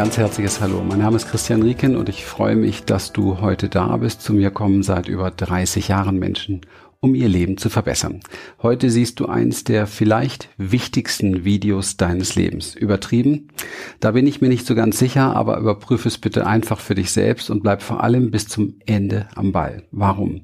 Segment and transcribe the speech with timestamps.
[0.00, 0.82] ganz herzliches Hallo.
[0.82, 4.22] Mein Name ist Christian Rieken und ich freue mich, dass du heute da bist.
[4.22, 6.62] Zu mir kommen seit über 30 Jahren Menschen,
[7.00, 8.20] um ihr Leben zu verbessern.
[8.62, 12.74] Heute siehst du eins der vielleicht wichtigsten Videos deines Lebens.
[12.74, 13.48] Übertrieben?
[14.00, 17.10] Da bin ich mir nicht so ganz sicher, aber überprüfe es bitte einfach für dich
[17.10, 19.82] selbst und bleib vor allem bis zum Ende am Ball.
[19.90, 20.40] Warum?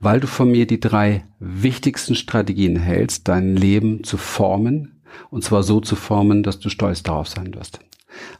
[0.00, 5.62] Weil du von mir die drei wichtigsten Strategien hältst, dein Leben zu formen, und zwar
[5.62, 7.80] so zu formen, dass du stolz darauf sein wirst.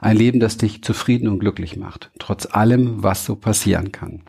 [0.01, 4.23] Ein Leben, das dich zufrieden und glücklich macht, trotz allem, was so passieren kann.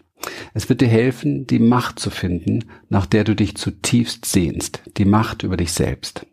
[0.54, 5.06] Es wird dir helfen, die Macht zu finden, nach der du dich zutiefst sehnst, die
[5.06, 6.26] Macht über dich selbst.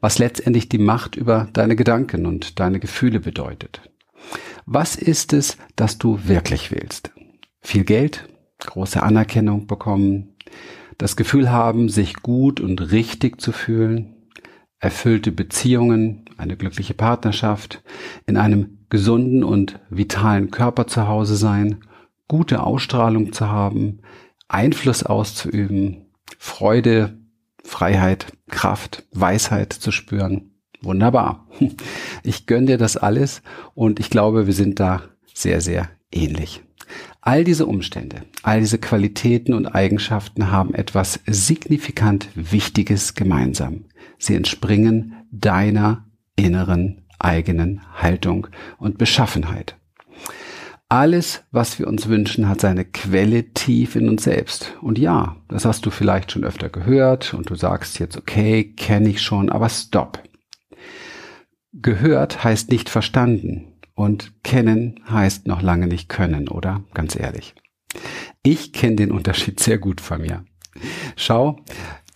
[0.00, 3.80] Was letztendlich die Macht über deine Gedanken und deine Gefühle bedeutet.
[4.66, 7.12] Was ist es, das du wirklich willst?
[7.60, 10.34] Viel Geld, große Anerkennung bekommen,
[10.98, 14.14] das Gefühl haben, sich gut und richtig zu fühlen,
[14.78, 17.82] erfüllte Beziehungen, eine glückliche Partnerschaft,
[18.26, 21.78] in einem gesunden und vitalen Körper zu Hause sein,
[22.28, 24.00] gute Ausstrahlung zu haben,
[24.48, 26.06] Einfluss auszuüben,
[26.38, 27.18] Freude,
[27.64, 30.50] Freiheit, Kraft, Weisheit zu spüren.
[30.82, 31.48] Wunderbar.
[32.24, 33.42] Ich gönne dir das alles
[33.74, 35.02] und ich glaube, wir sind da
[35.34, 36.62] sehr, sehr ähnlich.
[37.20, 43.86] All diese Umstände, all diese Qualitäten und Eigenschaften haben etwas signifikant Wichtiges gemeinsam.
[44.18, 49.76] Sie entspringen deiner inneren eigenen Haltung und Beschaffenheit.
[50.88, 54.74] Alles, was wir uns wünschen, hat seine Quelle tief in uns selbst.
[54.82, 59.08] Und ja, das hast du vielleicht schon öfter gehört und du sagst jetzt, okay, kenne
[59.08, 60.22] ich schon, aber stopp.
[61.72, 66.84] Gehört heißt nicht verstanden und kennen heißt noch lange nicht können, oder?
[66.92, 67.54] Ganz ehrlich.
[68.42, 70.44] Ich kenne den Unterschied sehr gut von mir.
[71.16, 71.64] Schau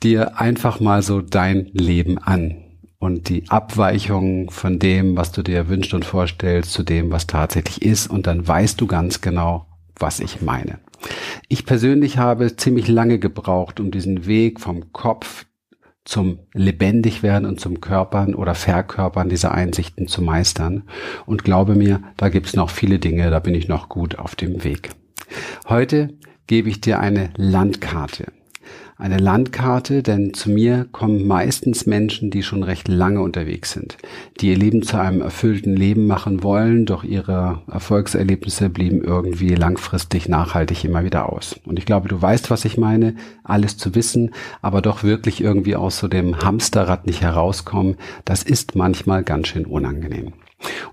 [0.02, 2.65] dir einfach mal so dein Leben an
[2.98, 7.82] und die Abweichung von dem, was du dir wünschst und vorstellst, zu dem, was tatsächlich
[7.82, 8.08] ist.
[8.08, 9.66] Und dann weißt du ganz genau,
[9.98, 10.78] was ich meine.
[11.48, 15.46] Ich persönlich habe ziemlich lange gebraucht, um diesen Weg vom Kopf
[16.04, 20.84] zum Lebendigwerden und zum Körpern oder Verkörpern dieser Einsichten zu meistern.
[21.26, 24.64] Und glaube mir, da gibt's noch viele Dinge, da bin ich noch gut auf dem
[24.64, 24.90] Weg.
[25.68, 26.14] Heute
[26.46, 28.32] gebe ich dir eine Landkarte
[28.98, 33.98] eine Landkarte, denn zu mir kommen meistens Menschen, die schon recht lange unterwegs sind,
[34.40, 40.28] die ihr Leben zu einem erfüllten Leben machen wollen, doch ihre Erfolgserlebnisse blieben irgendwie langfristig
[40.28, 41.60] nachhaltig immer wieder aus.
[41.66, 44.30] Und ich glaube, du weißt, was ich meine, alles zu wissen,
[44.62, 49.66] aber doch wirklich irgendwie aus so dem Hamsterrad nicht herauskommen, das ist manchmal ganz schön
[49.66, 50.32] unangenehm.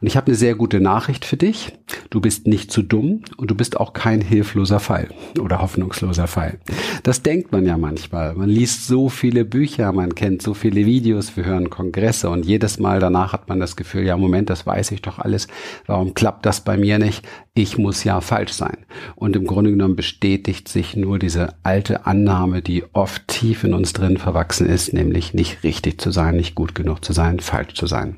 [0.01, 1.71] Und ich habe eine sehr gute Nachricht für dich.
[2.09, 5.07] Du bist nicht zu dumm und du bist auch kein hilfloser Fall
[5.39, 6.59] oder hoffnungsloser Fall.
[7.03, 8.33] Das denkt man ja manchmal.
[8.33, 12.79] Man liest so viele Bücher, man kennt so viele Videos, wir hören Kongresse und jedes
[12.79, 15.47] Mal danach hat man das Gefühl, ja Moment, das weiß ich doch alles.
[15.85, 17.25] Warum klappt das bei mir nicht?
[17.55, 18.77] Ich muss ja falsch sein.
[19.15, 23.93] Und im Grunde genommen bestätigt sich nur diese alte Annahme, die oft tief in uns
[23.93, 27.87] drin verwachsen ist, nämlich nicht richtig zu sein, nicht gut genug zu sein, falsch zu
[27.87, 28.17] sein.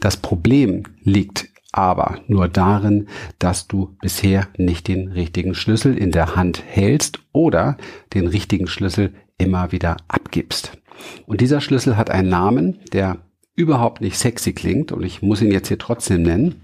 [0.00, 3.08] Das Problem liegt aber nur darin,
[3.40, 7.76] dass du bisher nicht den richtigen Schlüssel in der Hand hältst oder
[8.12, 10.78] den richtigen Schlüssel immer wieder abgibst.
[11.26, 13.18] Und dieser Schlüssel hat einen Namen, der
[13.56, 16.60] überhaupt nicht sexy klingt und ich muss ihn jetzt hier trotzdem nennen.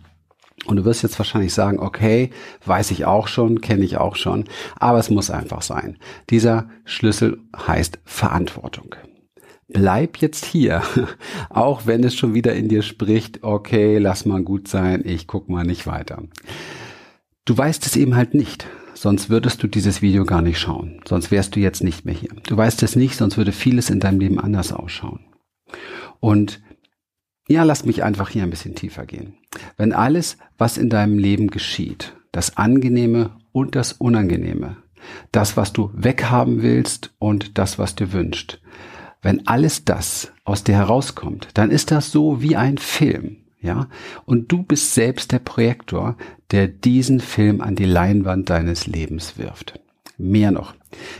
[0.66, 2.30] Und du wirst jetzt wahrscheinlich sagen, okay,
[2.66, 4.44] weiß ich auch schon, kenne ich auch schon,
[4.76, 5.96] aber es muss einfach sein.
[6.28, 8.94] Dieser Schlüssel heißt Verantwortung
[9.72, 10.82] bleib jetzt hier,
[11.50, 15.48] auch wenn es schon wieder in dir spricht, okay, lass mal gut sein, ich guck
[15.48, 16.22] mal nicht weiter.
[17.44, 21.30] Du weißt es eben halt nicht, sonst würdest du dieses Video gar nicht schauen, sonst
[21.30, 22.30] wärst du jetzt nicht mehr hier.
[22.46, 25.20] Du weißt es nicht, sonst würde vieles in deinem Leben anders ausschauen.
[26.20, 26.60] Und
[27.48, 29.34] ja, lass mich einfach hier ein bisschen tiefer gehen.
[29.76, 34.76] Wenn alles, was in deinem Leben geschieht, das Angenehme und das Unangenehme,
[35.32, 38.60] das, was du weghaben willst und das, was du wünscht,
[39.22, 43.88] wenn alles das aus dir herauskommt, dann ist das so wie ein Film, ja?
[44.24, 46.16] Und du bist selbst der Projektor,
[46.50, 49.78] der diesen Film an die Leinwand deines Lebens wirft.
[50.16, 50.74] Mehr noch.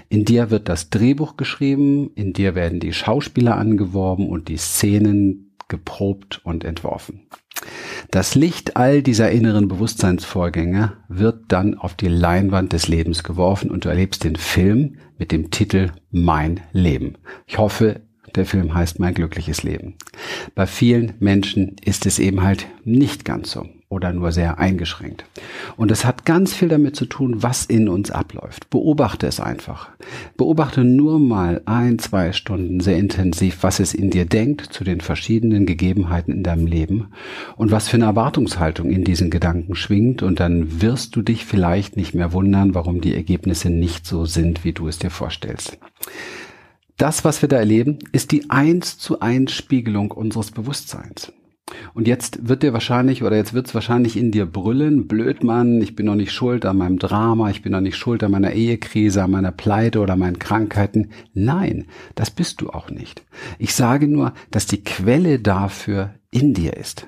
[0.09, 5.53] In dir wird das Drehbuch geschrieben, in dir werden die Schauspieler angeworben und die Szenen
[5.69, 7.23] geprobt und entworfen.
[8.11, 13.85] Das Licht all dieser inneren Bewusstseinsvorgänge wird dann auf die Leinwand des Lebens geworfen und
[13.85, 17.15] du erlebst den Film mit dem Titel Mein Leben.
[17.47, 18.01] Ich hoffe,
[18.35, 19.95] der Film heißt Mein glückliches Leben.
[20.57, 23.69] Bei vielen Menschen ist es eben halt nicht ganz so.
[23.91, 25.25] Oder nur sehr eingeschränkt.
[25.77, 28.71] Und es hat ganz viel damit zu tun, was in uns abläuft.
[28.71, 29.91] Beobachte es einfach.
[30.37, 35.01] Beobachte nur mal ein, zwei Stunden sehr intensiv, was es in dir denkt zu den
[35.01, 37.09] verschiedenen Gegebenheiten in deinem Leben
[37.57, 41.97] und was für eine Erwartungshaltung in diesen Gedanken schwingt und dann wirst du dich vielleicht
[41.97, 45.79] nicht mehr wundern, warum die Ergebnisse nicht so sind, wie du es dir vorstellst.
[46.97, 51.33] Das, was wir da erleben, ist die eins zu eins Spiegelung unseres Bewusstseins.
[51.95, 55.81] Und jetzt wird dir wahrscheinlich oder jetzt wird es wahrscheinlich in dir brüllen, blöd Mann,
[55.81, 58.53] ich bin noch nicht schuld an meinem Drama, ich bin noch nicht schuld an meiner
[58.53, 61.11] Ehekrise, an meiner Pleite oder meinen Krankheiten.
[61.35, 63.23] Nein, das bist du auch nicht.
[63.59, 67.07] Ich sage nur, dass die Quelle dafür in dir ist.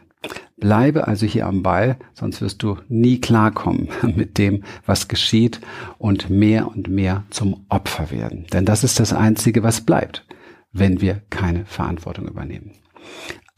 [0.57, 5.61] Bleibe also hier am Ball, sonst wirst du nie klarkommen mit dem, was geschieht
[5.99, 8.47] und mehr und mehr zum Opfer werden.
[8.53, 10.25] Denn das ist das Einzige, was bleibt,
[10.73, 12.71] wenn wir keine Verantwortung übernehmen.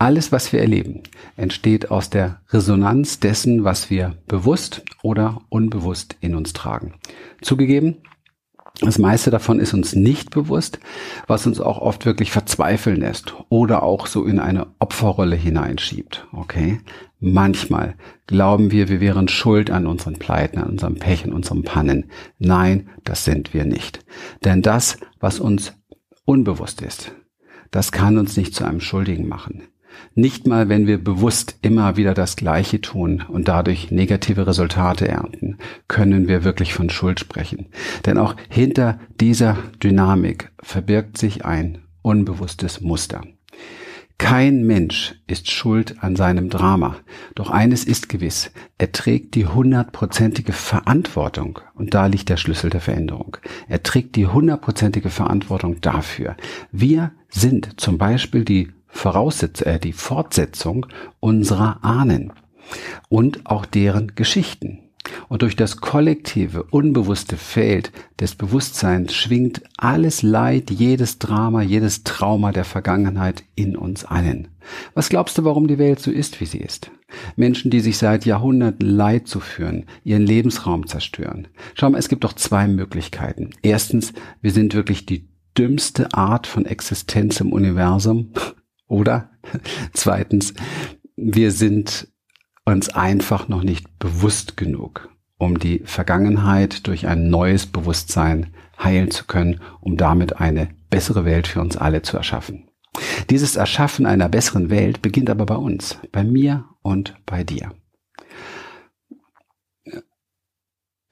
[0.05, 1.03] Alles, was wir erleben,
[1.35, 6.93] entsteht aus der Resonanz dessen, was wir bewusst oder unbewusst in uns tragen.
[7.41, 8.03] Zugegeben,
[8.83, 10.79] das meiste davon ist uns nicht bewusst,
[11.27, 16.29] was uns auch oft wirklich verzweifeln lässt oder auch so in eine Opferrolle hineinschiebt.
[16.33, 16.83] Okay?
[17.19, 17.95] Manchmal
[18.27, 22.11] glauben wir, wir wären schuld an unseren Pleiten, an unserem Pech, an unserem Pannen.
[22.39, 24.05] Nein, das sind wir nicht.
[24.45, 25.73] Denn das, was uns
[26.27, 27.13] unbewusst ist,
[27.71, 29.63] das kann uns nicht zu einem Schuldigen machen.
[30.15, 35.59] Nicht mal, wenn wir bewusst immer wieder das Gleiche tun und dadurch negative Resultate ernten,
[35.89, 37.67] können wir wirklich von Schuld sprechen.
[38.07, 43.23] Denn auch hinter dieser Dynamik verbirgt sich ein unbewusstes Muster.
[44.19, 46.97] Kein Mensch ist schuld an seinem Drama.
[47.35, 52.81] Doch eines ist gewiss, er trägt die hundertprozentige Verantwortung, und da liegt der Schlüssel der
[52.81, 53.37] Veränderung.
[53.69, 56.37] Er trägt die hundertprozentige Verantwortung dafür.
[56.71, 60.87] Wir sind zum Beispiel die Voraussetz äh, die Fortsetzung
[61.21, 62.33] unserer Ahnen
[63.09, 64.81] und auch deren Geschichten.
[65.29, 72.53] Und durch das kollektive, unbewusste Feld des Bewusstseins schwingt alles Leid, jedes Drama, jedes Trauma
[72.53, 74.49] der Vergangenheit in uns allen.
[74.95, 76.91] Was glaubst du, warum die Welt so ist, wie sie ist?
[77.37, 81.49] Menschen, die sich seit Jahrhunderten Leid zuführen, ihren Lebensraum zerstören.
[81.75, 83.51] Schau mal, es gibt doch zwei Möglichkeiten.
[83.61, 88.33] Erstens, wir sind wirklich die dümmste Art von Existenz im Universum.
[88.87, 89.31] Oder
[89.93, 90.55] zweitens,
[91.17, 92.09] wir sind
[92.65, 99.25] uns einfach noch nicht bewusst genug, um die Vergangenheit durch ein neues Bewusstsein heilen zu
[99.27, 102.69] können, um damit eine bessere Welt für uns alle zu erschaffen.
[103.31, 107.73] Dieses Erschaffen einer besseren Welt beginnt aber bei uns, bei mir und bei dir.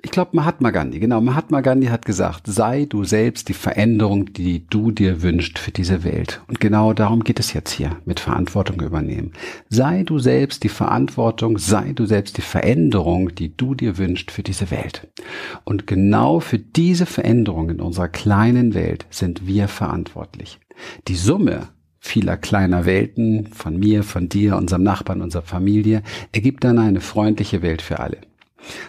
[0.05, 4.67] Ich glaube, Mahatma Gandhi, genau, Mahatma Gandhi hat gesagt, sei du selbst die Veränderung, die
[4.67, 6.43] du dir wünschst für diese Welt.
[6.49, 9.33] Und genau darum geht es jetzt hier, mit Verantwortung übernehmen.
[9.69, 14.43] Sei du selbst die Verantwortung, sei du selbst die Veränderung, die du dir wünschst für
[14.43, 15.07] diese Welt.
[15.65, 20.59] Und genau für diese Veränderung in unserer kleinen Welt sind wir verantwortlich.
[21.07, 21.69] Die Summe
[22.01, 26.03] vieler kleiner Welten, von mir, von dir, unserem Nachbarn, unserer Familie,
[26.33, 28.19] ergibt dann eine freundliche Welt für alle.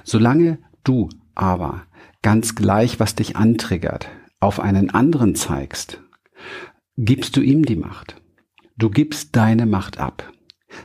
[0.04, 1.84] Solange du aber
[2.22, 4.10] ganz gleich, was dich antriggert,
[4.40, 6.02] auf einen anderen zeigst,
[6.98, 8.22] gibst du ihm die Macht.
[8.78, 10.32] Du gibst deine Macht ab.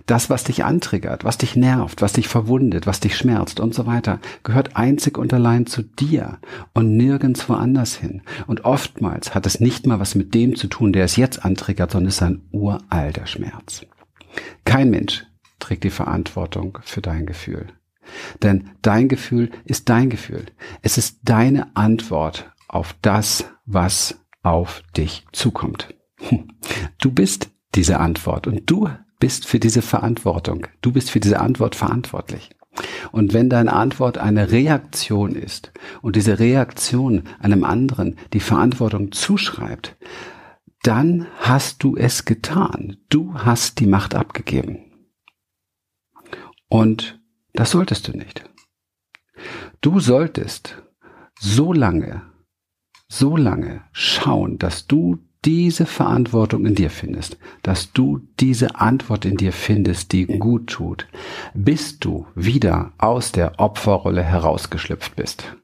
[0.07, 3.87] Das, was dich antriggert, was dich nervt, was dich verwundet, was dich schmerzt und so
[3.87, 6.39] weiter, gehört einzig und allein zu dir
[6.75, 8.23] und nirgends woanders hin.
[8.47, 11.93] Und oftmals hat es nicht mal was mit dem zu tun, der es jetzt antriggert,
[11.93, 13.87] sondern es ist ein uralter Schmerz.
[14.65, 15.25] Kein Mensch
[15.59, 17.69] trägt die Verantwortung für dein Gefühl.
[18.43, 20.47] Denn dein Gefühl ist dein Gefühl.
[20.83, 25.95] Es ist deine Antwort auf das, was auf dich zukommt.
[26.99, 28.89] Du bist diese Antwort und du
[29.21, 30.67] bist für diese Verantwortung.
[30.81, 32.51] Du bist für diese Antwort verantwortlich.
[33.13, 35.73] Und wenn deine Antwort eine Reaktion ist
[36.03, 39.97] und diese Reaktion einem anderen die Verantwortung zuschreibt,
[40.83, 42.99] dann hast du es getan.
[43.09, 44.79] Du hast die Macht abgegeben.
[46.69, 47.18] Und
[47.59, 48.45] das solltest du nicht.
[49.81, 50.81] Du solltest
[51.41, 52.23] so lange,
[53.09, 59.37] so lange schauen, dass du diese Verantwortung in dir findest, dass du diese Antwort in
[59.37, 61.09] dir findest, die gut tut,
[61.53, 65.57] bis du wieder aus der Opferrolle herausgeschlüpft bist.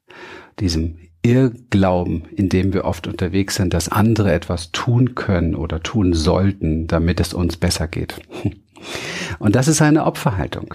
[0.59, 6.13] Diesem Irrglauben, in dem wir oft unterwegs sind, dass andere etwas tun können oder tun
[6.13, 8.21] sollten, damit es uns besser geht.
[9.39, 10.75] Und das ist eine Opferhaltung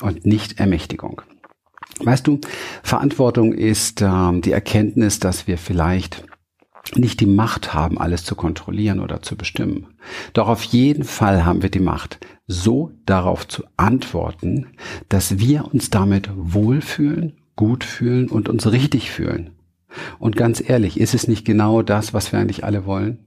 [0.00, 1.22] und nicht Ermächtigung.
[2.00, 2.40] Weißt du,
[2.82, 6.24] Verantwortung ist ähm, die Erkenntnis, dass wir vielleicht
[6.96, 9.86] nicht die Macht haben, alles zu kontrollieren oder zu bestimmen.
[10.32, 14.66] Doch auf jeden Fall haben wir die Macht, so darauf zu antworten,
[15.08, 19.50] dass wir uns damit wohlfühlen, gut fühlen und uns richtig fühlen.
[20.18, 23.24] Und ganz ehrlich, ist es nicht genau das, was wir eigentlich alle wollen?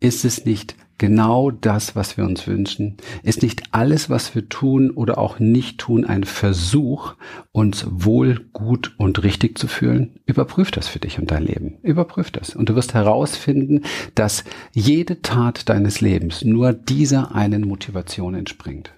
[0.00, 2.98] Ist es nicht genau das, was wir uns wünschen?
[3.22, 7.14] Ist nicht alles, was wir tun oder auch nicht tun, ein Versuch,
[7.52, 10.20] uns wohl, gut und richtig zu fühlen?
[10.26, 11.78] Überprüf das für dich und dein Leben.
[11.82, 12.54] Überprüf das.
[12.54, 18.92] Und du wirst herausfinden, dass jede Tat deines Lebens nur dieser einen Motivation entspringt.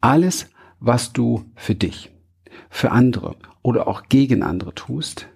[0.00, 0.48] Alles,
[0.80, 2.10] was du für dich,
[2.70, 5.28] für andere oder auch gegen andere tust,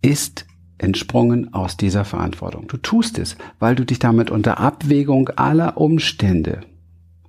[0.00, 0.46] ist
[0.82, 2.66] entsprungen aus dieser Verantwortung.
[2.66, 6.60] Du tust es, weil du dich damit unter Abwägung aller Umstände,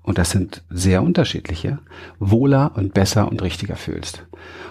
[0.03, 1.79] und das sind sehr unterschiedliche,
[2.19, 4.25] wohler und besser und richtiger fühlst.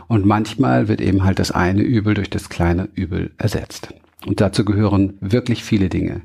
[0.07, 3.95] Und manchmal wird eben halt das eine Übel durch das kleine Übel ersetzt.
[4.25, 6.23] Und dazu gehören wirklich viele Dinge,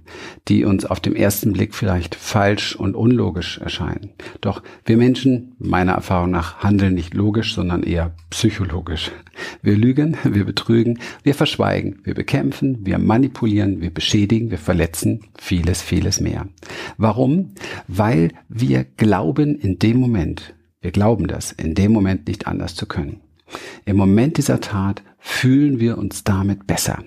[0.48, 4.12] die uns auf dem ersten Blick vielleicht falsch und unlogisch erscheinen.
[4.40, 9.12] Doch wir Menschen, meiner Erfahrung nach, handeln nicht logisch, sondern eher psychologisch.
[9.64, 15.82] Wir lügen, wir betrügen, wir verschweigen, wir bekämpfen, wir manipulieren, wir beschädigen, wir verletzen, vieles,
[15.82, 16.48] vieles mehr.
[16.98, 17.54] Warum?
[17.88, 22.86] Weil wir glauben in dem Moment, wir glauben das, in dem Moment nicht anders zu
[22.86, 23.22] können.
[23.86, 27.04] Im Moment dieser Tat fühlen wir uns damit besser.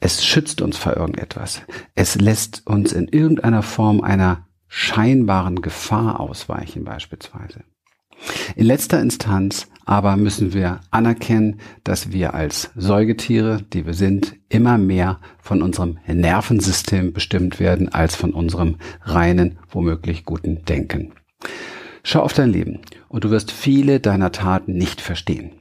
[0.00, 1.62] Es schützt uns vor irgendetwas.
[1.94, 7.64] Es lässt uns in irgendeiner Form einer scheinbaren Gefahr ausweichen beispielsweise.
[8.54, 14.78] In letzter Instanz aber müssen wir anerkennen, dass wir als Säugetiere, die wir sind, immer
[14.78, 21.12] mehr von unserem Nervensystem bestimmt werden als von unserem reinen, womöglich guten Denken.
[22.04, 25.52] Schau auf dein Leben und du wirst viele deiner Taten nicht verstehen.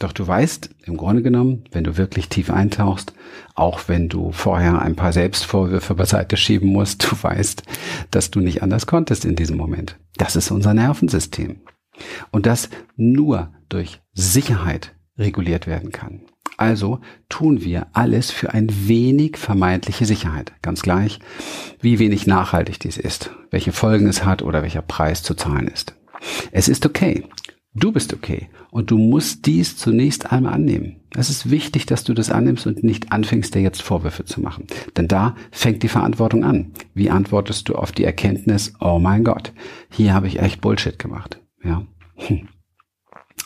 [0.00, 3.14] Doch du weißt, im Grunde genommen, wenn du wirklich tief eintauchst,
[3.54, 7.62] auch wenn du vorher ein paar Selbstvorwürfe beiseite schieben musst, du weißt,
[8.10, 9.96] dass du nicht anders konntest in diesem Moment.
[10.16, 11.60] Das ist unser Nervensystem.
[12.32, 16.22] Und das nur durch Sicherheit reguliert werden kann.
[16.56, 20.52] Also tun wir alles für ein wenig vermeintliche Sicherheit.
[20.62, 21.18] Ganz gleich,
[21.80, 25.94] wie wenig nachhaltig dies ist, welche Folgen es hat oder welcher Preis zu zahlen ist.
[26.52, 27.24] Es ist okay.
[27.76, 31.00] Du bist okay und du musst dies zunächst einmal annehmen.
[31.16, 34.68] Es ist wichtig, dass du das annimmst und nicht anfängst, dir jetzt Vorwürfe zu machen.
[34.96, 36.70] Denn da fängt die Verantwortung an.
[36.94, 39.52] Wie antwortest du auf die Erkenntnis, oh mein Gott,
[39.90, 41.40] hier habe ich echt Bullshit gemacht.
[41.64, 41.84] Ja.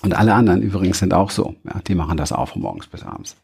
[0.02, 1.54] Und alle anderen übrigens sind auch so.
[1.64, 3.34] Ja, die machen das auch von morgens bis abends.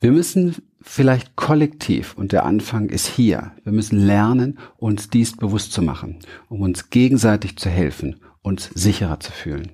[0.00, 5.72] Wir müssen vielleicht kollektiv, und der Anfang ist hier, wir müssen lernen, uns dies bewusst
[5.72, 8.16] zu machen, um uns gegenseitig zu helfen
[8.48, 9.70] uns sicherer zu fühlen.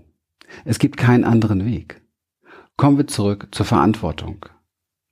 [0.64, 2.02] Es gibt keinen anderen Weg.
[2.76, 4.46] Kommen wir zurück zur Verantwortung.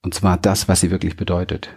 [0.02, 1.71] Und zwar das, was sie wirklich bedeutet.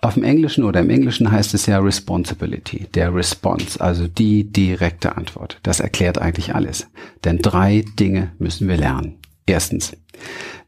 [0.00, 5.16] Auf dem Englischen oder im Englischen heißt es ja Responsibility, der Response, also die direkte
[5.16, 5.58] Antwort.
[5.62, 6.88] Das erklärt eigentlich alles.
[7.24, 9.18] Denn drei Dinge müssen wir lernen.
[9.46, 9.96] Erstens,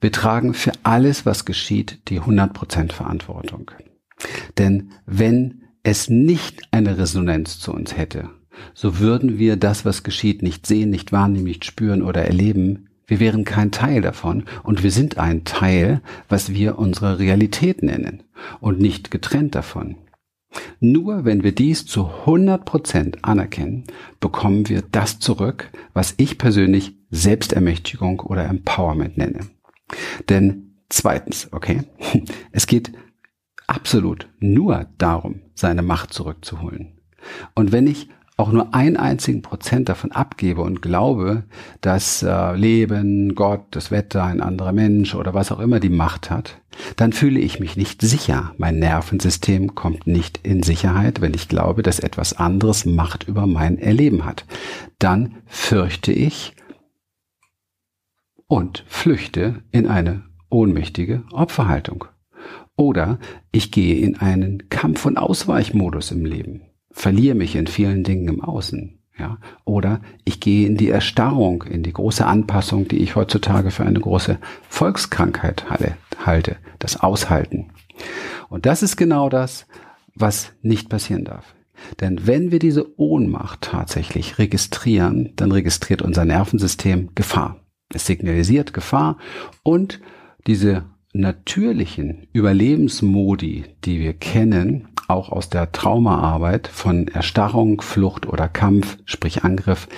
[0.00, 3.70] wir tragen für alles, was geschieht, die 100% Verantwortung.
[4.58, 8.30] Denn wenn es nicht eine Resonanz zu uns hätte,
[8.75, 12.88] so würden wir das, was geschieht, nicht sehen, nicht wahrnehmen, nicht spüren oder erleben.
[13.07, 18.23] Wir wären kein Teil davon und wir sind ein Teil, was wir unsere Realität nennen
[18.61, 19.97] und nicht getrennt davon.
[20.80, 23.85] Nur wenn wir dies zu 100 Prozent anerkennen,
[24.19, 29.40] bekommen wir das zurück, was ich persönlich Selbstermächtigung oder Empowerment nenne.
[30.28, 31.83] Denn zweitens, okay,
[32.52, 32.92] es geht
[33.66, 36.99] absolut nur darum, seine Macht zurückzuholen.
[37.54, 38.09] Und wenn ich
[38.40, 41.44] auch nur einen einzigen Prozent davon abgebe und glaube,
[41.82, 46.30] dass äh, Leben, Gott, das Wetter, ein anderer Mensch oder was auch immer die Macht
[46.30, 46.59] hat,
[46.97, 48.54] dann fühle ich mich nicht sicher.
[48.56, 53.78] Mein Nervensystem kommt nicht in Sicherheit, wenn ich glaube, dass etwas anderes Macht über mein
[53.78, 54.47] Erleben hat.
[54.99, 56.54] Dann fürchte ich
[58.47, 62.06] und flüchte in eine ohnmächtige Opferhaltung.
[62.75, 63.18] Oder
[63.52, 68.40] ich gehe in einen Kampf- und Ausweichmodus im Leben verliere mich in vielen Dingen im
[68.42, 68.97] Außen.
[69.18, 73.85] Ja, oder ich gehe in die Erstarrung, in die große Anpassung, die ich heutzutage für
[73.85, 74.38] eine große
[74.70, 75.66] Volkskrankheit
[76.25, 77.70] halte, das Aushalten.
[78.49, 79.66] Und das ist genau das,
[80.14, 81.54] was nicht passieren darf.
[82.00, 87.61] Denn wenn wir diese Ohnmacht tatsächlich registrieren, dann registriert unser Nervensystem Gefahr.
[87.92, 89.18] Es signalisiert Gefahr
[89.62, 90.00] und
[90.47, 98.99] diese natürlichen Überlebensmodi, die wir kennen, auch aus der Traumaarbeit von Erstarrung, Flucht oder Kampf,
[99.05, 99.88] sprich Angriff,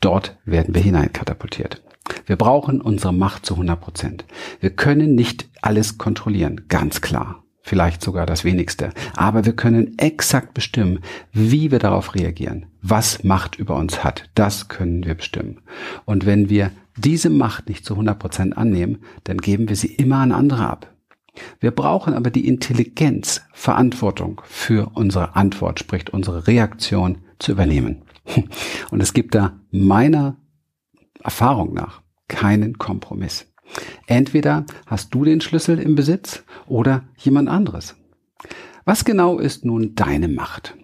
[0.00, 1.82] dort werden wir hineinkatapultiert.
[2.26, 4.24] Wir brauchen unsere Macht zu 100 Prozent.
[4.60, 7.44] Wir können nicht alles kontrollieren, ganz klar.
[7.64, 8.90] vielleicht sogar das wenigste.
[9.16, 11.00] Aber wir können exakt bestimmen,
[11.32, 12.66] wie wir darauf reagieren.
[12.82, 15.62] Was Macht über uns hat, das können wir bestimmen.
[16.04, 20.18] Und wenn wir diese Macht nicht zu 100 Prozent annehmen, dann geben wir sie immer
[20.18, 20.93] an andere ab.
[21.60, 28.02] Wir brauchen aber die Intelligenz, Verantwortung für unsere Antwort, sprich unsere Reaktion zu übernehmen.
[28.90, 30.36] Und es gibt da meiner
[31.22, 33.46] Erfahrung nach keinen Kompromiss.
[34.06, 37.96] Entweder hast du den Schlüssel im Besitz oder jemand anderes.
[38.84, 40.76] Was genau ist nun deine Macht?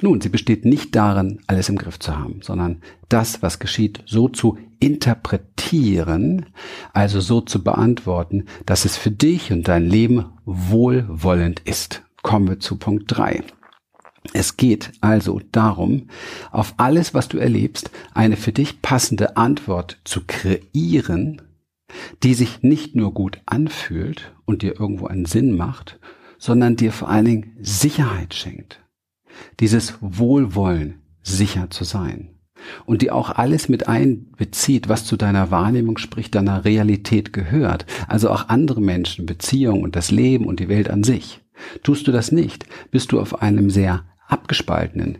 [0.00, 4.28] Nun, sie besteht nicht darin, alles im Griff zu haben, sondern das, was geschieht, so
[4.28, 6.46] zu interpretieren,
[6.92, 12.02] also so zu beantworten, dass es für dich und dein Leben wohlwollend ist.
[12.22, 13.42] Kommen wir zu Punkt drei.
[14.32, 16.08] Es geht also darum,
[16.50, 21.42] auf alles, was du erlebst, eine für dich passende Antwort zu kreieren,
[22.22, 25.98] die sich nicht nur gut anfühlt und dir irgendwo einen Sinn macht,
[26.38, 28.80] sondern dir vor allen Dingen Sicherheit schenkt.
[29.58, 32.39] Dieses Wohlwollen, sicher zu sein.
[32.86, 37.86] Und die auch alles mit einbezieht, was zu deiner Wahrnehmung, sprich deiner Realität gehört.
[38.08, 41.40] Also auch andere Menschen, Beziehungen und das Leben und die Welt an sich.
[41.82, 45.18] Tust du das nicht, bist du auf einem sehr abgespaltenen,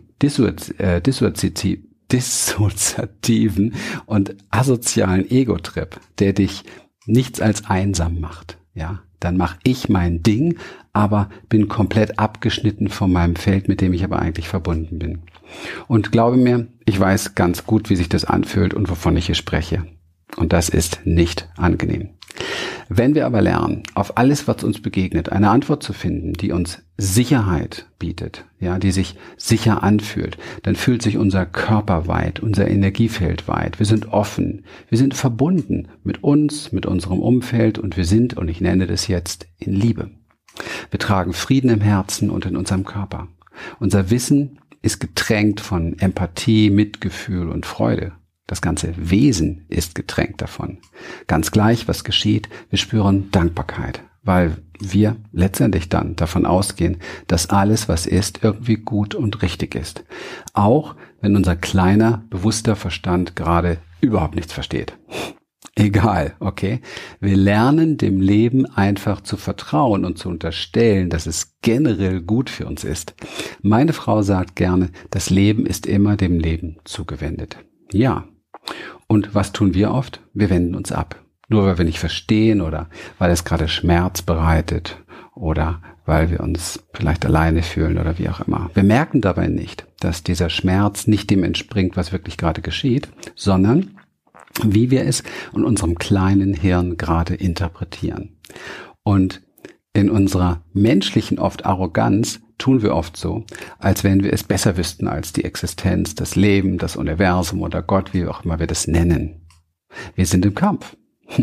[0.77, 1.01] äh,
[2.11, 3.73] dissoziativen
[4.05, 6.63] und asozialen Ego-Trip, der dich
[7.05, 8.57] nichts als einsam macht.
[8.73, 10.57] Ja, dann mache ich mein Ding,
[10.93, 15.21] aber bin komplett abgeschnitten von meinem Feld, mit dem ich aber eigentlich verbunden bin.
[15.87, 19.35] Und glaube mir, ich weiß ganz gut, wie sich das anfühlt und wovon ich hier
[19.35, 19.85] spreche.
[20.37, 22.09] Und das ist nicht angenehm.
[22.87, 26.83] Wenn wir aber lernen, auf alles, was uns begegnet, eine Antwort zu finden, die uns
[26.97, 33.47] Sicherheit bietet, ja, die sich sicher anfühlt, dann fühlt sich unser Körper weit, unser Energiefeld
[33.47, 33.79] weit.
[33.79, 38.49] Wir sind offen, wir sind verbunden mit uns, mit unserem Umfeld und wir sind, und
[38.49, 40.11] ich nenne das jetzt, in Liebe.
[40.89, 43.29] Wir tragen Frieden im Herzen und in unserem Körper.
[43.79, 48.13] Unser Wissen ist getränkt von Empathie, Mitgefühl und Freude.
[48.47, 50.79] Das ganze Wesen ist getränkt davon.
[51.27, 56.97] Ganz gleich, was geschieht, wir spüren Dankbarkeit, weil wir letztendlich dann davon ausgehen,
[57.27, 60.03] dass alles, was ist, irgendwie gut und richtig ist.
[60.53, 64.97] Auch wenn unser kleiner, bewusster Verstand gerade überhaupt nichts versteht.
[65.75, 66.81] Egal, okay?
[67.21, 72.65] Wir lernen dem Leben einfach zu vertrauen und zu unterstellen, dass es generell gut für
[72.65, 73.15] uns ist.
[73.61, 77.57] Meine Frau sagt gerne, das Leben ist immer dem Leben zugewendet.
[77.93, 78.27] Ja,
[79.07, 80.21] und was tun wir oft?
[80.33, 81.15] Wir wenden uns ab.
[81.47, 85.01] Nur weil wir nicht verstehen oder weil es gerade Schmerz bereitet
[85.35, 88.69] oder weil wir uns vielleicht alleine fühlen oder wie auch immer.
[88.73, 93.97] Wir merken dabei nicht, dass dieser Schmerz nicht dem entspringt, was wirklich gerade geschieht, sondern
[94.63, 95.23] wie wir es
[95.55, 98.37] in unserem kleinen Hirn gerade interpretieren.
[99.03, 99.41] Und
[99.93, 103.45] in unserer menschlichen oft Arroganz tun wir oft so,
[103.79, 108.13] als wenn wir es besser wüssten als die Existenz, das Leben, das Universum oder Gott,
[108.13, 109.41] wie auch immer wir das nennen.
[110.15, 110.95] Wir sind im Kampf.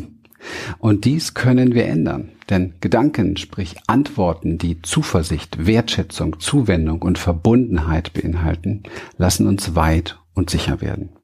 [0.79, 8.12] Und dies können wir ändern, denn Gedanken, sprich Antworten, die Zuversicht, Wertschätzung, Zuwendung und Verbundenheit
[8.12, 8.85] beinhalten,
[9.16, 11.17] lassen uns weit und sicher werden.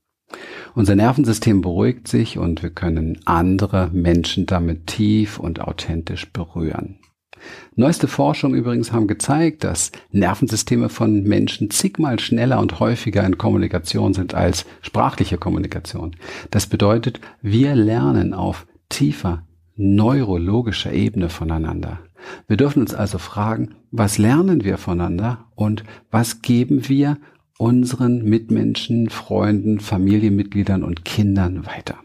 [0.74, 6.98] Unser Nervensystem beruhigt sich und wir können andere Menschen damit tief und authentisch berühren.
[7.76, 14.14] Neueste Forschung übrigens haben gezeigt, dass Nervensysteme von Menschen zigmal schneller und häufiger in Kommunikation
[14.14, 16.16] sind als sprachliche Kommunikation.
[16.50, 22.00] Das bedeutet, wir lernen auf tiefer neurologischer Ebene voneinander.
[22.46, 27.18] Wir dürfen uns also fragen, was lernen wir voneinander und was geben wir
[27.58, 31.98] unseren Mitmenschen, Freunden, Familienmitgliedern und Kindern weiter.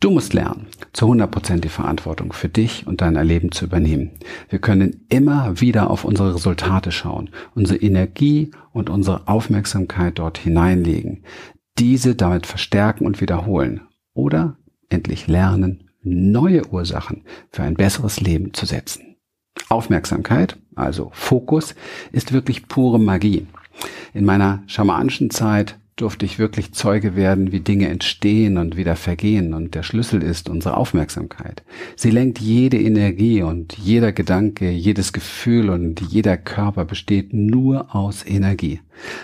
[0.00, 4.10] Du musst lernen, zu 100% die Verantwortung für dich und dein Erleben zu übernehmen.
[4.48, 11.24] Wir können immer wieder auf unsere Resultate schauen, unsere Energie und unsere Aufmerksamkeit dort hineinlegen,
[11.78, 14.56] diese damit verstärken und wiederholen oder
[14.88, 19.16] endlich lernen, neue Ursachen für ein besseres Leben zu setzen.
[19.68, 21.74] Aufmerksamkeit, also Fokus,
[22.10, 23.46] ist wirklich pure Magie.
[24.14, 29.52] In meiner schamanischen Zeit durfte ich wirklich Zeuge werden, wie Dinge entstehen und wieder vergehen.
[29.54, 31.62] Und der Schlüssel ist unsere Aufmerksamkeit.
[31.96, 38.26] Sie lenkt jede Energie und jeder Gedanke, jedes Gefühl und jeder Körper besteht nur aus
[38.26, 38.80] Energie.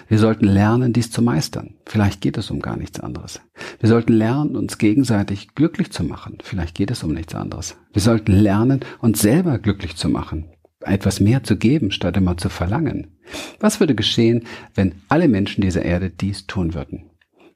[0.09, 1.75] Wir sollten lernen, dies zu meistern.
[1.87, 3.41] Vielleicht geht es um gar nichts anderes.
[3.81, 6.39] Wir sollten lernen, uns gegenseitig glücklich zu machen.
[6.43, 7.77] Vielleicht geht es um nichts anderes.
[7.93, 10.47] Wir sollten lernen, uns selber glücklich zu machen
[10.81, 13.19] etwas mehr zu geben, statt immer zu verlangen.
[13.61, 17.11] Was würde geschehen, wenn alle Menschen dieser Erde dies tun würden?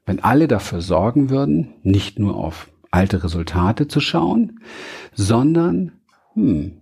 [0.05, 4.59] Wenn alle dafür sorgen würden, nicht nur auf alte Resultate zu schauen,
[5.13, 5.93] sondern
[6.33, 6.73] hm,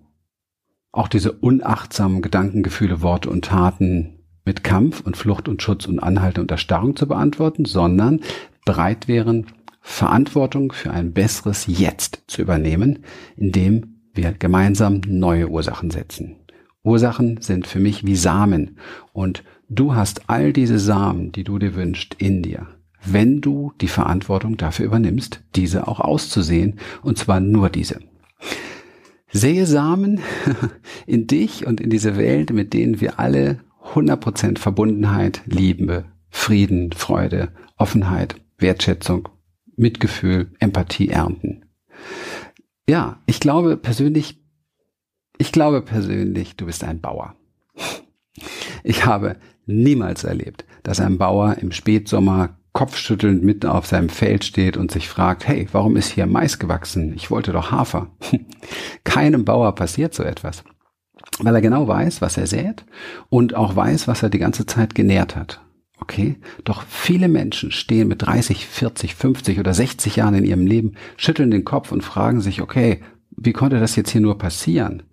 [0.91, 5.99] auch diese unachtsamen Gedanken, Gefühle, Worte und Taten mit Kampf und Flucht und Schutz und
[5.99, 8.21] Anhalten und Erstarrung zu beantworten, sondern
[8.65, 9.47] bereit wären,
[9.81, 12.99] Verantwortung für ein besseres Jetzt zu übernehmen,
[13.35, 16.37] indem wir gemeinsam neue Ursachen setzen.
[16.83, 18.77] Ursachen sind für mich wie Samen
[19.13, 22.67] und du hast all diese Samen, die du dir wünschst, in dir,
[23.05, 27.99] wenn du die Verantwortung dafür übernimmst, diese auch auszusehen und zwar nur diese.
[29.31, 30.19] Sehe Samen
[31.05, 33.59] in dich und in diese Welt, mit denen wir alle
[33.93, 39.29] 100% Verbundenheit, Liebe, Frieden, Freude, Offenheit, Wertschätzung,
[39.75, 41.65] Mitgefühl, Empathie ernten.
[42.89, 44.41] Ja, ich glaube persönlich,
[45.37, 47.35] ich glaube persönlich, du bist ein Bauer.
[48.83, 54.77] Ich habe niemals erlebt, dass ein Bauer im Spätsommer kopfschüttelnd mitten auf seinem Feld steht
[54.77, 57.13] und sich fragt, hey, warum ist hier Mais gewachsen?
[57.15, 58.07] Ich wollte doch Hafer.
[59.03, 60.63] Keinem Bauer passiert so etwas,
[61.39, 62.85] weil er genau weiß, was er sät
[63.29, 65.61] und auch weiß, was er die ganze Zeit genährt hat.
[66.01, 66.37] Okay?
[66.63, 71.51] Doch viele Menschen stehen mit 30, 40, 50 oder 60 Jahren in ihrem Leben, schütteln
[71.51, 73.01] den Kopf und fragen sich, okay,
[73.37, 75.03] wie konnte das jetzt hier nur passieren?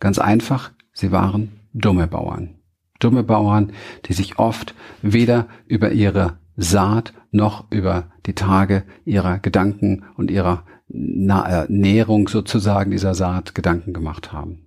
[0.00, 2.54] Ganz einfach, sie waren dumme Bauern.
[3.00, 3.72] Dumme Bauern,
[4.06, 10.64] die sich oft weder über ihre Saat noch über die Tage ihrer Gedanken und ihrer
[10.88, 14.65] Nährung sozusagen dieser Saat Gedanken gemacht haben.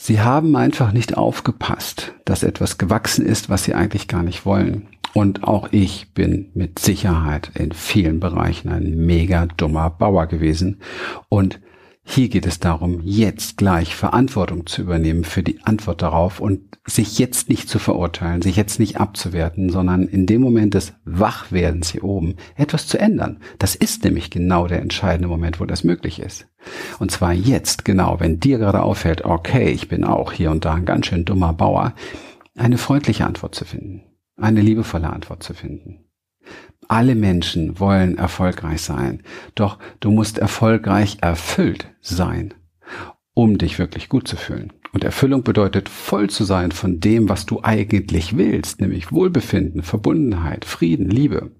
[0.00, 4.88] Sie haben einfach nicht aufgepasst, dass etwas gewachsen ist, was sie eigentlich gar nicht wollen.
[5.12, 10.80] Und auch ich bin mit Sicherheit in vielen Bereichen ein mega dummer Bauer gewesen.
[11.28, 11.60] Und
[12.10, 17.18] hier geht es darum, jetzt gleich Verantwortung zu übernehmen für die Antwort darauf und sich
[17.18, 22.04] jetzt nicht zu verurteilen, sich jetzt nicht abzuwerten, sondern in dem Moment des Wachwerdens hier
[22.04, 23.40] oben etwas zu ändern.
[23.58, 26.48] Das ist nämlich genau der entscheidende Moment, wo das möglich ist.
[26.98, 30.74] Und zwar jetzt, genau, wenn dir gerade auffällt, okay, ich bin auch hier und da
[30.74, 31.94] ein ganz schön dummer Bauer,
[32.56, 34.02] eine freundliche Antwort zu finden,
[34.34, 36.07] eine liebevolle Antwort zu finden.
[36.88, 39.22] Alle Menschen wollen erfolgreich sein,
[39.54, 42.54] doch du musst erfolgreich erfüllt sein,
[43.34, 44.72] um dich wirklich gut zu fühlen.
[44.92, 50.64] Und Erfüllung bedeutet voll zu sein von dem, was du eigentlich willst, nämlich Wohlbefinden, Verbundenheit,
[50.64, 51.50] Frieden, Liebe.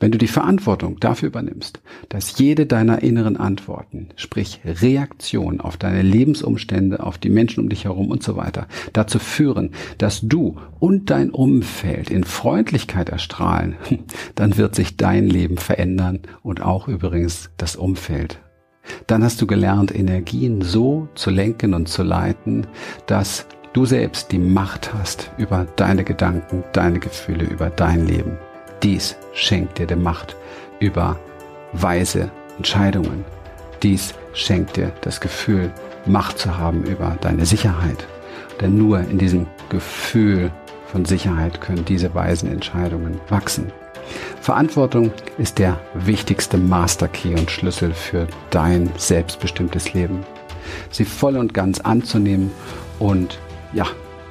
[0.00, 6.02] Wenn du die Verantwortung dafür übernimmst, dass jede deiner inneren Antworten, sprich Reaktion auf deine
[6.02, 11.10] Lebensumstände, auf die Menschen um dich herum und so weiter, dazu führen, dass du und
[11.10, 13.76] dein Umfeld in Freundlichkeit erstrahlen,
[14.34, 18.40] dann wird sich dein Leben verändern und auch übrigens das Umfeld.
[19.06, 22.66] Dann hast du gelernt, Energien so zu lenken und zu leiten,
[23.06, 28.38] dass du selbst die Macht hast über deine Gedanken, deine Gefühle, über dein Leben.
[28.82, 30.36] Dies schenkt dir die Macht
[30.78, 31.18] über
[31.72, 33.24] weise Entscheidungen.
[33.82, 35.72] Dies schenkt dir das Gefühl,
[36.06, 38.06] Macht zu haben über deine Sicherheit.
[38.60, 40.50] Denn nur in diesem Gefühl
[40.90, 43.72] von Sicherheit können diese weisen Entscheidungen wachsen.
[44.40, 50.24] Verantwortung ist der wichtigste Master Key und Schlüssel für dein selbstbestimmtes Leben.
[50.90, 52.50] Sie voll und ganz anzunehmen
[52.98, 53.38] und
[53.72, 53.86] ja,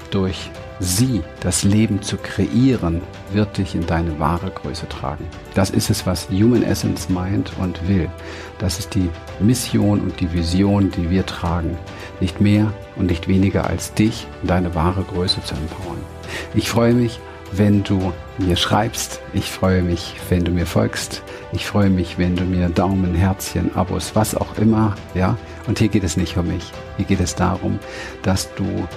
[0.10, 5.26] durch sie, das Leben zu kreieren, wird dich in deine wahre Größe tragen.
[5.56, 8.10] Das ist es, was Human Essence meint und will.
[8.60, 9.10] Das ist die
[9.40, 11.78] Mission und die Vision, die wir tragen.
[12.20, 16.00] Nicht mehr und nicht weniger als dich in deine wahre Größe zu empowern.
[16.54, 17.20] Ich freue mich,
[17.52, 19.22] wenn du mir schreibst.
[19.34, 21.24] Ich freue mich, wenn du mir folgst.
[21.54, 25.38] Ich freue mich, wenn du mir Daumen, Herzchen, Abos, was auch immer, ja.
[25.66, 26.72] Und hier geht es nicht um mich.
[26.98, 27.80] Hier geht es darum,
[28.22, 28.88] dass du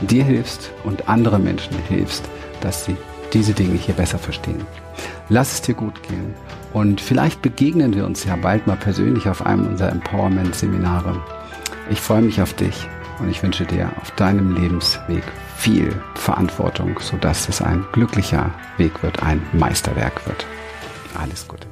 [0.00, 2.24] dir hilfst und andere Menschen hilfst,
[2.60, 2.96] dass sie
[3.32, 4.66] diese Dinge hier besser verstehen.
[5.28, 6.34] Lass es dir gut gehen
[6.72, 11.20] und vielleicht begegnen wir uns ja bald mal persönlich auf einem unserer Empowerment-Seminare.
[11.90, 12.86] Ich freue mich auf dich
[13.20, 15.24] und ich wünsche dir auf deinem Lebensweg
[15.56, 20.46] viel Verantwortung, sodass es ein glücklicher Weg wird, ein Meisterwerk wird.
[21.14, 21.66] Alles Gute.